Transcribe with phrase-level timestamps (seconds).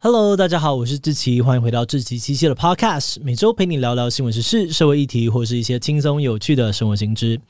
[0.00, 7.40] Hello，大家好，我是志奇，欢迎回到志奇七七的 Podcast，每周陪你聊聊新闻时事、社会议题，或是一些轻松有趣的生活新知。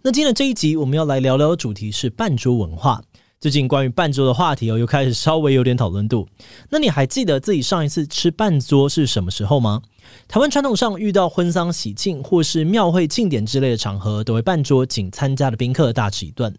[0.00, 3.02] 那今天的这一集，我们要来聊聊的主题是半桌文化。
[3.38, 6.26] 最近关于半桌的话题哦，又开始稍微有点讨论度。
[6.70, 9.82] 那你还记得自己上一次吃半桌是什么时候吗？
[10.26, 16.54] 台湾传统上遇到婚丧喜庆或是庙会庆典之类的场合，都会半桌，请参加的宾客大吃一顿。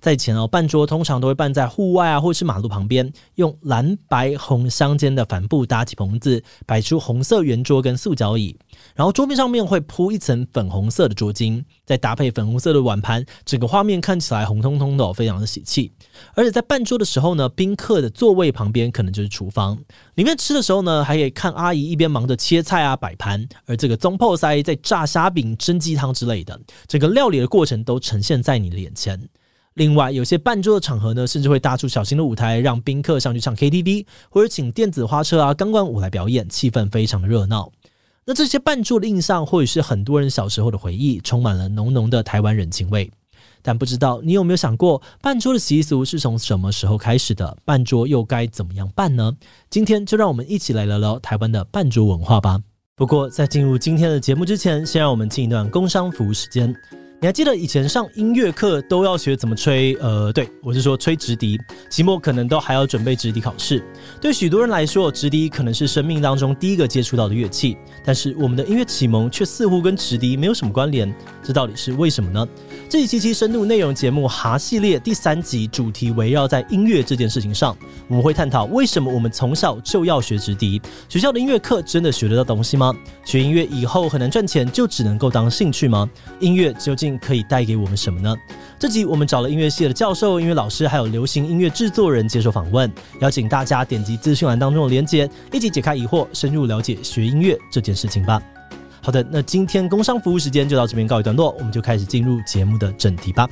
[0.00, 8.56] 在前哦，办桌通常都会办在户外啊，或是马路旁边，用蓝白红相间的帆布搭起棚子，摆出红色圆桌跟塑胶椅，
[8.94, 15.92] 然后桌面上面会铺一层粉红色的桌巾，再搭配粉红色的碗盘，整个画面看起来红彤彤的，非常的喜气。
[16.34, 19.78] 而且在办桌的时候呢，宾客的座位旁边可能就是厨房，
[20.14, 29.28] 里面吃的时候呢，还可以看阿姨一边忙着切菜啊、摆盘，而这个总铺师在炸虾饼、蒸鸡汤之类的，整个料理的过程都呈现在你的眼前。
[29.80, 37.72] 另外，有些办桌的场合呢，甚至会搭出小型的舞台，让宾客上去唱 KTV，或者请电子花车啊、钢管舞来表演，气氛非常的热闹。
[38.26, 43.10] 那这些办桌的印象，或许是很多人小时候的回忆，充满了浓浓的台湾人情味。
[43.62, 47.56] 但不知道你有没有想过，办桌的习俗是从什么时候开始的？
[47.64, 49.34] 办桌又该怎么样办呢？
[49.70, 52.60] 今天就让我们一起来聊聊台湾的办桌文化吧。
[52.96, 56.76] 不过，在进入今天的节目之前，先让我们进一段工商服务时间。
[57.22, 59.94] 你还记得以前上音乐课都要学怎么吹？
[60.00, 61.60] 呃，对，我是说吹直笛。
[61.90, 63.84] 期末可能都还要准备直笛考试。
[64.22, 67.76] 对许多人来说，直笛可能是生命当中第一个接触到的乐器。
[68.02, 71.14] 但是我们的音乐启蒙却似乎跟直笛没有什么关联。
[71.42, 72.48] 这到底是为什么呢？
[72.88, 77.76] 这一期期深度内容节目《哈系列》第三集主题围绕在音乐这件事情上，
[78.08, 80.80] 我们会探讨为什么我们从小就要学直笛？
[81.06, 82.94] 学校的音乐课真的学得到东西吗？
[83.26, 86.08] 学音乐以后很难赚钱，就只能够当兴趣吗？
[86.38, 88.34] 音乐究竟可以带给我们什么呢？
[88.78, 98.40] 这集我们找了音乐系的教授、音乐老师，还有流行音乐制作人接受访问，邀请大家点击资讯栏当中的链接，一起解开疑惑，深入了解学音乐这件事情吧。
[99.02, 103.48] 好的，那今天工商服务时间就到这边告一段落，我们就开始进入节目的正题吧。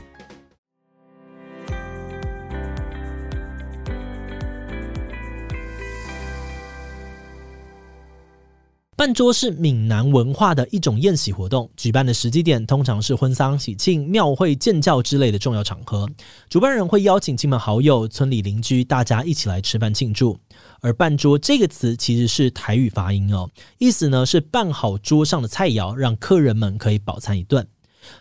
[8.99, 16.11] 办桌是闽南文化的一种宴席活动，举办的时机点通常是婚丧喜庆、庙会、建醮之类的重要场合。
[16.51, 20.37] 主办人会邀请亲朋好友、村里邻居，大家一起来吃饭庆祝。
[20.81, 23.49] 而办桌这个词其实是台语发音哦，
[23.79, 27.65] 意思呢是办好桌上的菜肴，让客人们可以饱餐一顿。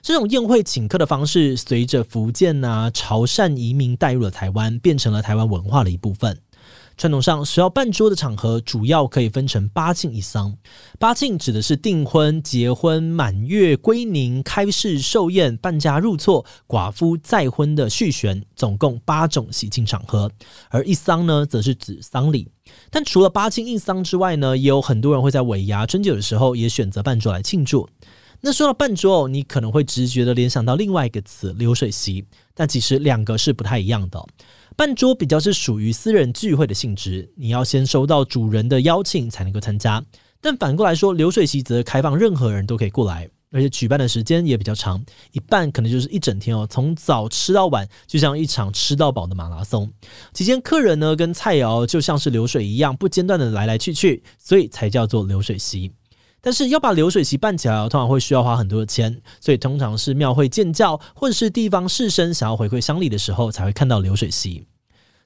[0.03, 6.37] 这种宴会请客的方式，随着福建啊、潮汕移民带入了台湾，变成了台湾文化的一部分。
[6.97, 10.57] 传统上需要办桌的场合，主要可以分成八庆一丧。
[10.97, 20.31] 八庆指的是订婚、结婚、满月、归宁、开市、寿宴、伴家入厝、寡妇再婚的续弦，总共八种喜庆场合。
[20.69, 22.49] 而一丧呢，则是指丧礼。
[22.89, 27.87] 但除了八庆一丧之外呢，也有很多人会在尾牙、春酒的时候也选择办桌来庆祝。
[28.41, 34.23] 那说到办桌，你可能会直觉的联想到另外一个词——流水席，但其实两个是不太一样的。
[34.75, 40.03] 办桌比较是属于私人聚会的性质，你要先收到主人的邀请才能够参加。
[40.39, 49.91] 但反过来说，流水席则开放任何人都可以过来，而且举办的时间也比较长，一办可能就是一整天哦，从早吃到晚，就像一场吃到饱的马拉松。
[50.31, 55.91] 期间客人呢跟菜肴就像是流水一样，不间断的来来去去，所以才叫做流水席。
[56.41, 64.65] 但是要把流水席办起来，通常会需要花很多的钱，所以通常是庙会建醮或者是地方士绅想要回馈乡里的时候，才会看到流水席。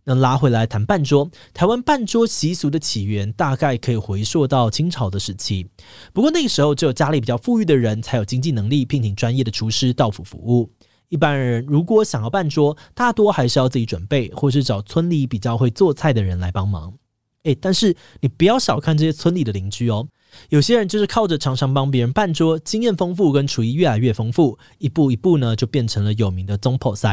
[0.04, 5.70] 那拉回来谈半桌，台湾半桌习俗的起源大概可以回溯到清朝的时期。
[6.12, 10.72] 不过那个时候只有家里比较富裕的人才有经济能力聘请专业的厨师到府服务。
[11.10, 16.92] 一般人如果想要办桌，大多还是要自己准备，或是找村里比较会做菜的人来帮忙。
[17.44, 20.08] 诶，但是你不要小看这些村里的邻居哦。
[20.50, 27.08] 有些人就是靠着常常帮别人办桌，经验丰富跟厨艺越来越丰富，一步一步呢就变成了有名的总铺师。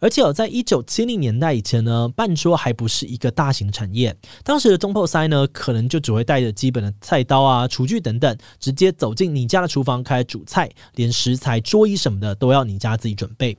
[0.00, 4.16] 而且哦，在一九七零年代以前呢，办桌还不是一个大型产业。
[4.44, 13.58] 当时的总铺师呢，可能就只会带着基本的菜刀啊、厨具等等，直接走进你家的厨房开始煮菜，连食材、桌椅什么的都要你家自己准备。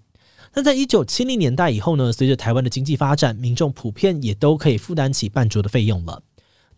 [0.54, 6.24] 那在一九七零年代以后呢，随着台湾的经济发展，民众普遍也都可以负担起办桌的费用了。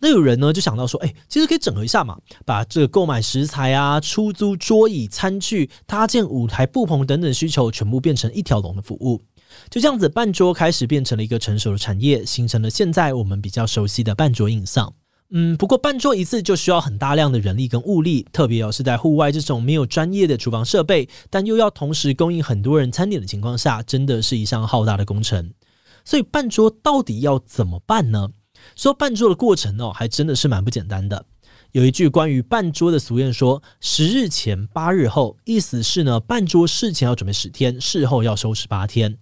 [0.01, 9.21] 那有人呢就想到说，哎，其实可以整合一下嘛，把这个购买食材啊、出租桌椅、餐具、搭建舞台、布棚等等需求全部变成一条龙的服务。
[9.69, 14.93] 就这样子，办桌开始变成了一个成熟的产业，形成了现在我们比较熟悉的办桌印象。
[15.29, 25.53] 嗯，不过办桌一次就需要很大量的人力跟物力，特别要是在户外这种没有专业的厨房设备，但又要同时供应很多人餐点的情况下，真的是一项浩大的工程。
[26.03, 28.29] 所以办桌到底要怎么办呢？
[28.75, 31.25] 说办桌的过程哦，还真的是蛮不简单的。
[31.71, 39.17] 有一句关于办桌的俗谚说：“十日前八日后”，意思是呢，办桌事前要准备十天，事后要收拾八天。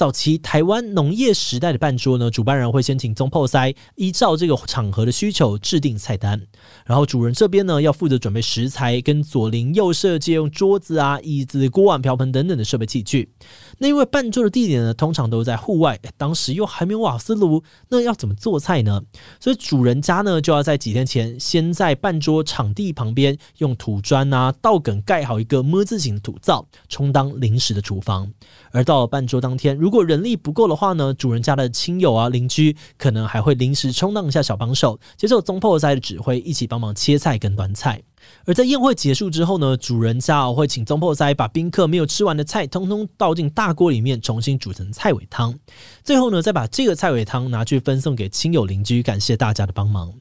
[0.00, 3.58] 早期台湾农业时代的办桌呢，主办人会先请总铺师
[3.96, 6.40] 依照这个场合的需求制定菜单，
[6.86, 13.30] 然后主人这边呢要负责准备食材，跟左邻右舍借用桌子啊、椅子、锅碗瓢盆等等的设备器具。
[13.76, 19.02] 那因为办桌的地点呢，通常都在户外，当时又还没有瓦斯炉，那要怎么做菜呢？
[19.38, 28.32] 所以主人家呢就要在几天前，先在办桌场地旁边用土砖啊、稻梗盖好一个“么”字形的土灶，充当临时的厨房。
[28.72, 38.00] 而到了办桌当天，如如果人力不够的话呢，主人家的亲友啊、邻居可能还会临时充当一下小帮手，接受宗破塞的指挥，一起帮忙切菜跟端菜。
[38.44, 45.58] 而在宴会结束之后呢，主人家会请宗破塞把宾客没有吃完的菜，通通倒进大锅里面，重新煮成菜尾汤。
[46.04, 50.12] 最后呢，再把这个菜尾汤拿去分送给亲友邻居，感谢大家的帮忙。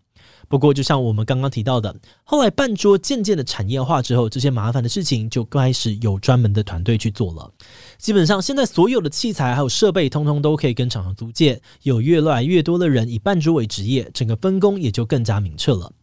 [0.49, 7.51] 不过，就像我们刚刚提到的，后来半桌渐渐的产业化之后，这些麻烦的事情就开始有专门的团队去做了。
[7.99, 11.61] 基本上，现在所有的器材还有设备，通通都可以跟厂商租借。
[11.83, 15.93] 有越来越多的人以半桌为职业，整个分工也就更加明确了。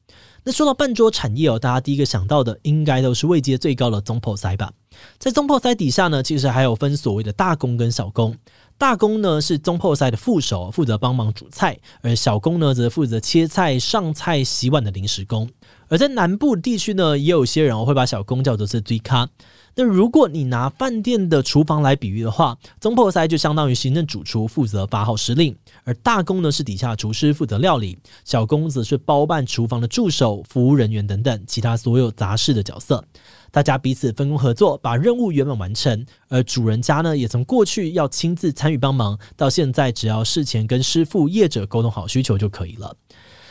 [0.48, 4.70] 那说到半桌产业哦，大家第一个想到的应该都是位阶最高的中破塞吧？
[5.18, 8.32] 在中破塞底下呢，其实还有分所谓的大工跟小工。
[8.78, 15.50] 大工呢是中破塞的副手，负责帮忙煮菜；而小工呢则负责切菜、上菜、洗碗的临时工。
[15.88, 19.28] 而在南部地区呢，也有些人会把小工叫做是追咖。
[19.78, 25.52] 那如果你拿饭店的厨房来比喻的话，总铺师就相当于行政主厨，负责发号施令；
[25.84, 27.94] 而大工呢是底下厨师，负责料理；
[28.24, 33.04] 小工则是包办厨房的助手、服务人员等等其他所有杂事的角色。
[33.50, 36.06] 大家彼此分工合作，把任务圆满完成。
[36.30, 42.96] 而主人家呢，也从过去要亲自参与帮忙，到现在只要事前跟师傅业者沟通好需求就可以了。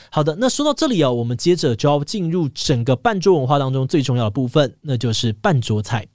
[0.10, 6.08] 好的，那说到这里哦，我们接着就要进入整个半桌文化当中最重要的部分，那就是半桌菜。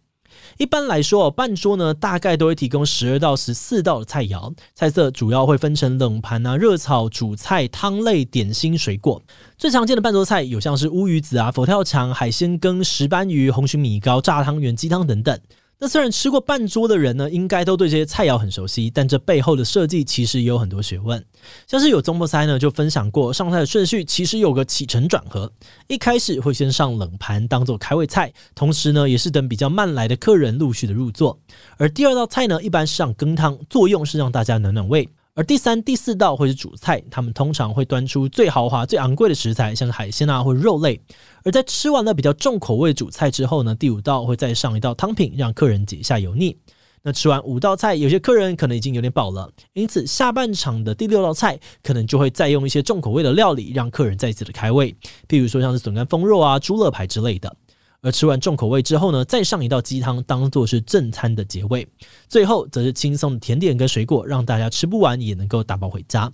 [0.59, 9.23] 一般来说半，桌呢，大概都会提供十二到十四道的菜肴，菜色主要会分成冷盘啊、热炒、主菜、汤类、点心、水果。
[9.57, 15.39] 最常见的半桌菜有像是乌鱼子啊、佛跳墙、海鲜羹、石斑鱼、红鲟米糕、炸汤圆、鸡汤等等。
[15.83, 21.25] 那虽然吃过半桌的人呢，应该都对这些菜肴很熟悉，但这背后的设计其实也有很多学问。
[21.67, 25.51] 像是有宗博塞呢就分享过，上菜的顺序其实有个起承转合，
[25.89, 31.39] 一开始会先上冷盘当做开胃菜，同时呢也是等比较慢来的客人陆续的入座。
[31.79, 35.09] 而第二道菜呢，一般是上羹汤，作用是让大家暖暖胃。
[35.41, 41.01] 而第三、第四道会是主菜，他们通常会端出最豪华、最昂贵的食材，像是海鲜啊或肉类。
[41.45, 46.55] 而在吃完了比较重口味主菜之后呢，第五道会再上一道汤品，让客人解下油腻。
[47.01, 54.95] 那吃完五道菜，有些客人可能已经有点饱了，因此下半场的第六道菜可能就会再用一些重口味的料理，让客人再次的开胃，
[55.27, 57.57] 譬如说像是笋干风肉啊、猪肋排之类的。
[58.03, 61.87] 而吃完重口味之后呢，再上一道鸡汤当做是正餐的结尾，
[62.29, 66.33] 最后则是轻松的甜点跟水果，让大家吃不完也能够打包回家。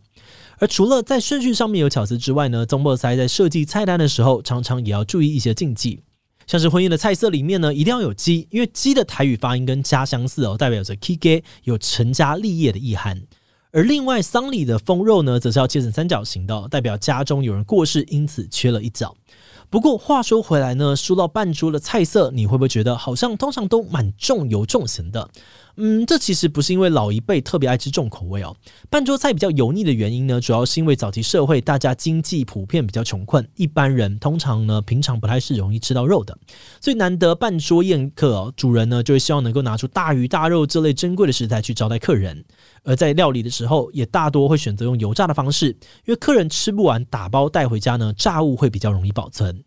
[0.58, 6.00] 而除了在顺序上面有巧思之外呢，总铺师在设计菜单的时候，常常也要注意一些禁忌，
[6.46, 13.22] 像是婚宴的菜色里面呢，一定要有鸡，因为鸡的台语发音跟家相似哦，代表着起家，有成家立业的意涵。
[13.76, 19.14] 而另外桑里的风肉呢，则是要切成三角形的，代表家中有人过世，因此缺了一角。
[19.68, 25.28] 不过话说回来呢，说到半桌的菜色，你会不会觉得好像通常都蛮重油重咸的？
[25.78, 28.56] 嗯，这其实不是因为老一辈特别爱吃重口味哦。
[28.88, 36.36] 半桌菜比较油腻的原因呢，主要是因为早期社会大家经济普遍比较穷困，一般人通常呢平常不太是容易吃到肉的，
[36.80, 42.42] 所以难得办桌宴客，主人呢就会希望能够拿出大鱼大肉这类珍贵的食材去招待客人。
[42.82, 45.68] 而在料理的时候，也大多会选择用油炸的方式，
[46.06, 49.62] 因为客人吃不完打包带回家呢，炸物会比较容易保存。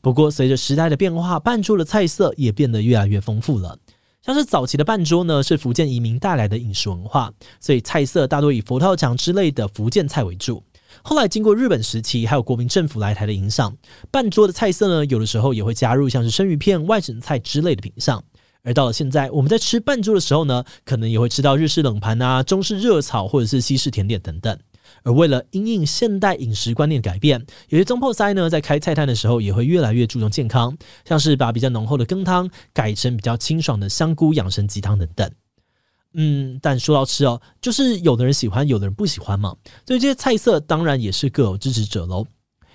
[0.00, 3.76] 不过随着时代的变化，半桌的菜色也变得越来越丰富了。
[4.24, 10.62] 像是早期的半桌呢，是福建移民带来的饮食文化，所以菜色大多以佛跳墙之类的福建菜为主。
[11.02, 13.74] 后来经过日本时期还有国民政府来台的影响，
[14.10, 18.22] 半桌的菜色呢，有的时候也会加入像是生鱼片、外省菜之类的品项。
[18.62, 24.58] 而到了现在，我们在吃半桌的时候呢，可能也会吃到日式冷盘啊、中式热炒或者是西式甜点等等。
[25.02, 35.30] 而为了因应现代饮食观念的改变，有些总铺师呢，在开菜单的时候也会越来越注重健康，像是把比较浓厚的羹汤改成比较清爽的香菇养生鸡汤等等。
[36.14, 39.54] 嗯，但说到吃哦，就是有的人喜欢，有的人不喜欢嘛。
[39.86, 42.26] 所以这些菜色当然也是各有支持者喽。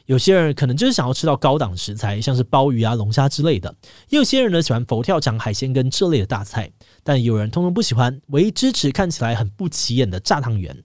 [0.05, 3.69] 有些人可能就是想要吃到高档食材，像是鲍鱼啊、龙虾之类的；
[4.09, 6.71] 也有些人呢喜欢佛跳墙、海鲜跟这类的大菜，
[7.03, 10.77] 但有人通通不喜欢，唯一支持看起来很不起眼的炸汤圆。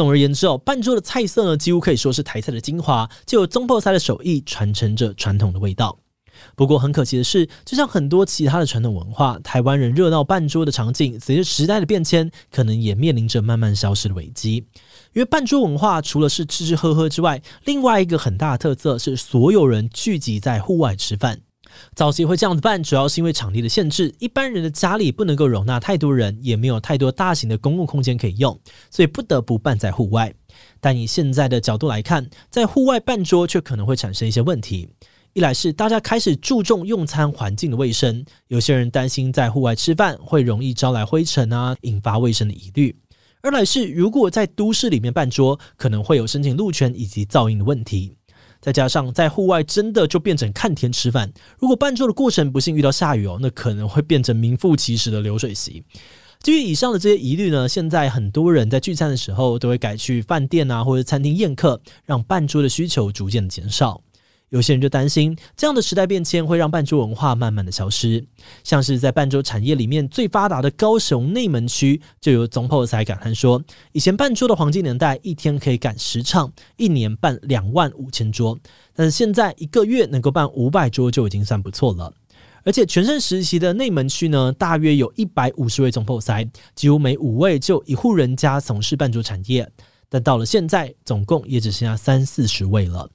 [0.00, 5.98] 总而言之哦，半桌的菜色呢，几乎可以说是台菜的精华，就有总铺师的手艺传承着传统的味道。
[6.56, 14.64] 不过很可惜的是，就像很多其他的传统文化，台湾人热闹半桌的场景，随着时代的变迁，可能也面临着慢慢消失的危机。
[15.12, 21.42] 因为半桌文化除了是吃吃喝喝之外，另外一个很大的特色是所有人聚集在户外吃饭。
[21.94, 28.58] 早期会这样子办，主要是因为场地的限制，一般人的家里不能够容纳太多人，也没有太多大型的公共空间可以用，
[28.90, 30.32] 所以不得不办在户外。
[30.80, 34.88] 但以现在的角度来看，在户外办桌却可能会产生一些问题。
[35.32, 42.92] 一来是大家开始注重用餐环境的卫生，有些人担心在户外吃饭会容易招来灰尘啊，引发卫生的疑虑；
[43.40, 48.16] 二来是如果在都市里面办桌，可能会有申请路权以及噪音的问题。
[48.60, 55.82] 再加上在户外真的就变成看天吃饭，如果办桌的过程不幸遇到下雨哦，那可能会变成名副其实的流水席。
[56.42, 64.02] 基于以上的这些疑虑呢，现在很多人在聚餐的时候都会改去饭店啊或者餐厅宴客，让办桌的需求逐渐减少。
[64.50, 68.24] 有些人就担心，这样的时代变迁会让办桌文化慢慢的消失。
[68.64, 78.58] 像是在办桌产业里面最发达的高雄内门区，就有总铺师感叹说，以前办桌的黄金年代，一天可以赶十场，一年办两万五千桌，
[78.94, 82.12] 但是现在一个月能够办五百桌就已经算不错了。
[82.62, 86.32] 而且全盛时期的内门区呢，大约有一百五十位总铺师，
[86.74, 89.70] 几乎每五位就一户人家从事办桌产业，
[90.08, 93.08] 但到了现在，总共也只剩下三四十位了。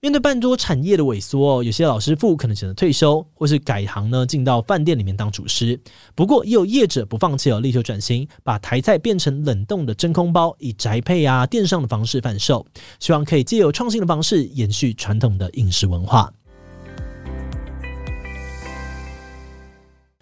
[0.00, 5.80] 面对半桌产业的萎缩，有些老师傅可能选择退休，或是改行呢，进到饭店里面当厨师。
[6.14, 12.64] 不过，也有业者不放弃，哦力求转型，把台菜变成冷冻的真空包，以宅配啊、电商的方式贩售，
[13.00, 16.32] 希望可以借由创新的方式延续传统的饮食文化。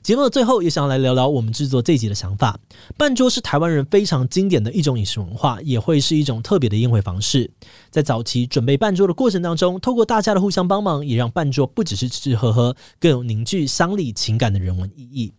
[0.07, 2.57] 节目的最后，也想要来聊聊我们制作这集的想法。
[2.97, 7.51] 半桌是台湾人非常经典的一种饮食文化，也会是一种特别的宴会方式。
[7.91, 15.33] 在早期准备半桌的过程当中，透过大家的互相帮忙，也让半桌不只是吃吃喝喝，更有凝聚乡里情感的人文意义。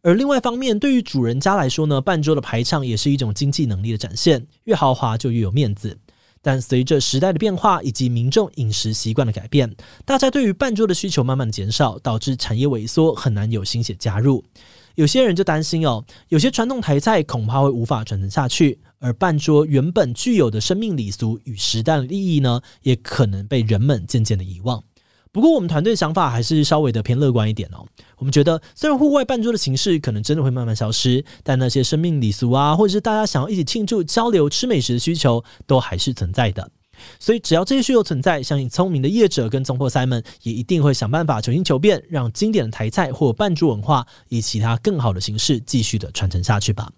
[0.00, 5.98] 而另外一方面，对于主人家来说呢，半桌的排场也是一种经济能力的展现，越豪华就越有面子。
[6.44, 9.74] 但随着时代的变化以及民众饮食习惯的改变，
[10.04, 14.44] 大家对于半桌的需求慢慢减少，导致产业萎缩，很难有新血加入。
[14.94, 24.84] 有些人就担心哦，有些传统台菜恐怕会无法传承下去，而半桌原本具有的生命礼俗与时代的意义呢，也可能被人们渐渐的遗忘。
[25.34, 27.84] 不过，我们团队想法还是稍微的偏乐观一点哦。
[28.18, 36.70] 我们觉得，虽然户外办桌的形式可能真的会慢慢消失，但那些生命礼俗啊，或者是大家想要一起庆祝、交流、吃美食的需求，都还是存在的。
[37.18, 46.88] 所以，只要这些需求存在，相信聪明的业者跟总破塞们也一定会想办法求新求变，让经典的台菜或办桌文化以其他更好的形式继续的传承下去吧。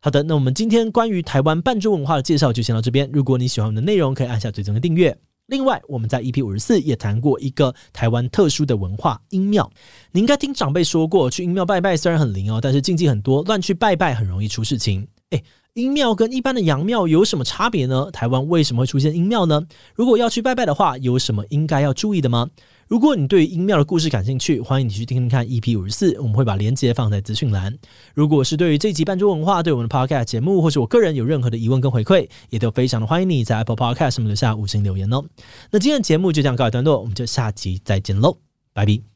[0.00, 3.10] 好的，那我们今天关于台湾办桌文化的介绍就先到这边。
[3.12, 5.18] 如果你喜欢我们的内容，可以按下追踪的订阅。
[5.46, 9.70] 另外，我们在 EP 五十四也谈过一个台湾特殊的文化——阴庙。
[10.10, 15.06] 你应该听长辈说过，去阴庙拜拜虽然很灵哦，但是禁忌很多，乱去拜拜很容易出事情。
[15.30, 15.42] 诶
[15.76, 18.10] 阴庙跟一般的阳庙有什么差别呢？
[18.10, 19.62] 台湾为什么会出现阴庙呢？
[19.94, 22.48] 如果要去拜拜的话，有什么应该要注意的吗？
[22.88, 27.76] 如果你对于阴庙的故事感兴趣，欢迎你去听听看 EP 五十四，我们会把链接放在资讯栏。
[28.14, 35.22] 如果是对于这集半桌文化，对我们的 Podcast 节目，或是我个人有任何的疑问跟回馈，也都非常的欢迎你在 Apple Podcast 上面留下五星留言哦。
[35.70, 38.38] 那今天的节目就这样告一段落，我们就下集再见喽，
[38.72, 39.15] 拜拜。